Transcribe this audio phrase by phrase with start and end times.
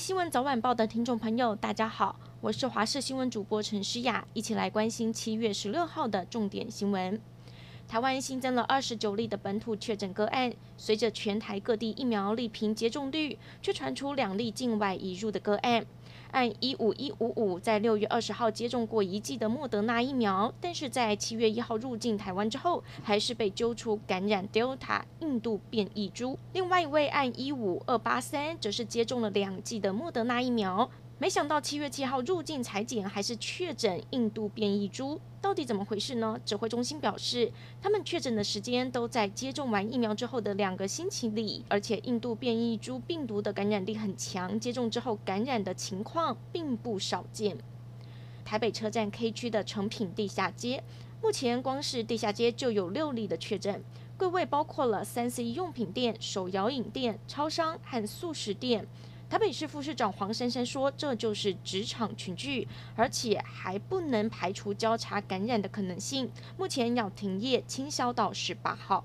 [0.00, 7.20] 新闻早晚报的听众朋友，大家好，我是华视新闻主播陈诗雅，一起来关心七月十六号的重点新闻。
[7.86, 15.84] 台湾新增了二十九例的本土确诊个案，随着全台各地疫苗力平接种率，却传出两例境外移入的个案。
[16.32, 26.38] 按一五一五五，在六月二十号接种过一剂的莫德纳疫苗，但是在七月一号入境台湾之后，还是被揪出感染 Delta 印度变异株。
[26.52, 30.88] 另外一位按一五二八三，则是接种了两剂的莫德纳疫苗。
[31.20, 36.40] 没想到七月七号入境采检还是确诊印度变异株，到底怎么回事呢？
[36.46, 37.52] 指挥中心表示，
[37.82, 47.58] 他们确诊的时间都在接种完疫苗之后的两个星期里，而且印度变异株病毒的感染力很强，接种之后感染的情况并不少见。
[48.42, 50.82] 台北车站 K 区的诚品地下街，
[51.22, 53.84] 目前光是地下街就有六例的确诊，
[54.16, 58.88] 柜位包括了三 C 用品店、手摇饮店、超商和速食店。
[59.30, 66.28] 台北市副市长黄珊珊说：“这就是职场群聚，而且还不能排除交叉感染的可能性。
[66.58, 69.04] 目前要停业清消到十八号。”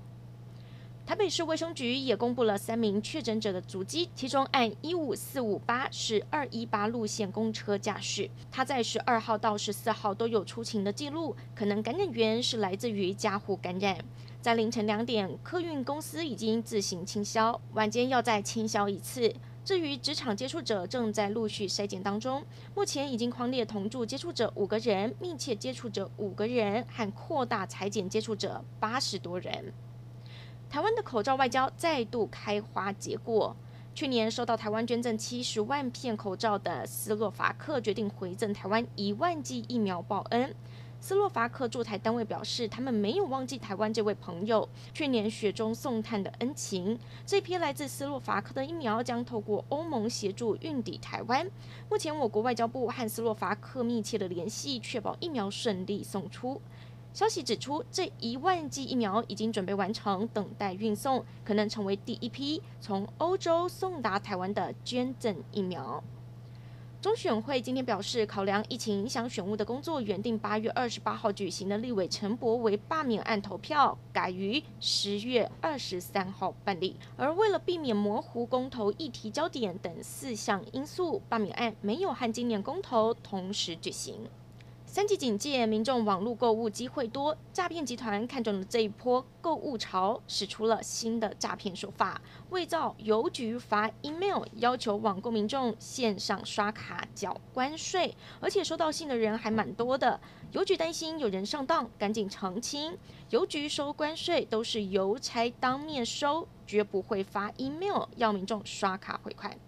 [1.06, 13.96] 台北市卫生局也公布了三名确诊者的足迹，其中按一五四五八是二一八路线公车驾驶，他在十二号到十四号都有出勤的记录，可能感染源是来自于家户感染。
[14.42, 19.32] 在凌晨两点，客运公司已经自行清消，晚间要再清消一次。
[19.66, 22.40] 至于职场接触者，正在陆续筛检当中。
[22.76, 29.72] 目前已经匡列同住接触者五个人，密切接触者五个人，和扩大采检接触者八十多人。
[30.70, 33.56] 台湾的口罩外交再度开花结果。
[33.92, 40.54] 去年收到台湾捐赠七十万片口罩的斯洛伐克决定回赠台湾一万剂疫苗报恩。
[41.06, 46.98] 斯洛伐克驻台单位表示，他们没有忘记台湾这位朋友去年雪中送炭的恩情。
[47.24, 51.48] 这批来自斯洛伐克的疫苗将透过欧盟协助运抵台湾。
[51.88, 56.60] 目前，我国外交部和斯洛伐克密切的联系，确保疫苗顺利送出。
[57.12, 66.02] 消息指出，这一万剂疫苗已经准备完成，等待运送，可能成为第一批从欧洲送达台湾的捐赠疫苗。
[67.02, 76.96] 中选会今天表示，考量疫情影响选务的工作，原定八月二十八号举行的立委陈柏惟罢免案投票，改于十月二十三号办理。
[77.16, 84.28] 而为了避免模糊公投议题焦点等四项因素，罢免案没有和今年公投同时举行。
[84.96, 92.18] 三级警戒，民众网络购物机会多，诈骗集团看中了这一波购物潮，使出了新的诈骗手法，
[92.48, 100.18] 伪造邮局发 email 要求网购民众线上刷卡缴关税，而且收到信的人还蛮多的。
[100.52, 102.96] 邮局担心有人上当，赶紧澄清，
[103.28, 109.58] 邮局收关税都是邮差当面收，绝不会发 email 要民众刷卡汇款。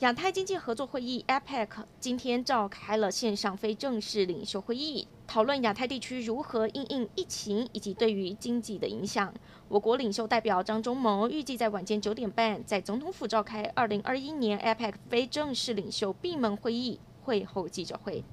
[0.00, 1.68] 亚太经济合作会议 （APEC）
[2.00, 9.32] 今天召开了线上非正式领袖会议，讨论亚太地区如何应应疫情以及对于经济的影响。
[9.68, 18.24] 我国领袖代表张忠谋预计在晚间九点半在总统府召开二零二一年 APEC 非正式领袖闭门会议，会后记者会。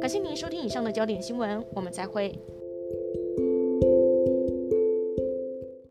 [0.00, 2.38] 感谢您收听以上的焦点新闻，我们再会。